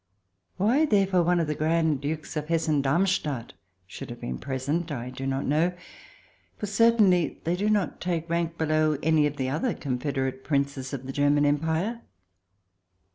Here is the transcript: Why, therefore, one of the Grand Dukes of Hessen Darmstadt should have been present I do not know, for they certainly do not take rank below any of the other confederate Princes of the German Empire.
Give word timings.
Why, 0.57 0.85
therefore, 0.87 1.21
one 1.21 1.39
of 1.39 1.45
the 1.45 1.53
Grand 1.53 2.01
Dukes 2.01 2.35
of 2.35 2.47
Hessen 2.47 2.81
Darmstadt 2.81 3.53
should 3.85 4.09
have 4.09 4.19
been 4.19 4.39
present 4.39 4.91
I 4.91 5.11
do 5.11 5.27
not 5.27 5.45
know, 5.45 5.73
for 6.57 6.65
they 6.65 6.71
certainly 6.71 7.39
do 7.43 7.69
not 7.69 8.01
take 8.01 8.27
rank 8.27 8.57
below 8.57 8.97
any 9.03 9.27
of 9.27 9.37
the 9.37 9.51
other 9.51 9.75
confederate 9.75 10.43
Princes 10.43 10.91
of 10.91 11.05
the 11.05 11.13
German 11.13 11.45
Empire. 11.45 12.01